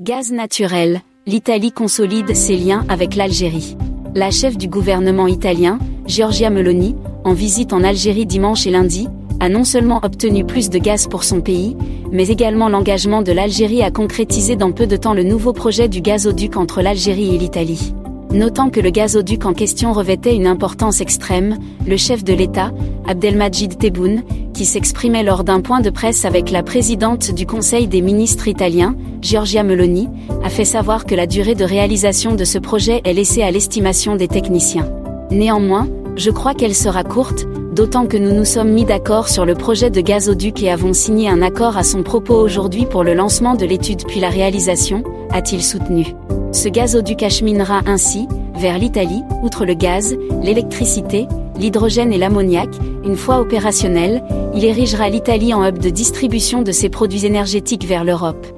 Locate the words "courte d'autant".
37.02-38.06